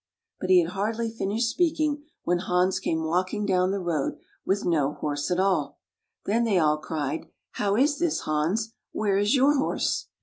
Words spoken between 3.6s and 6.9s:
the road with no horse at all. Then they all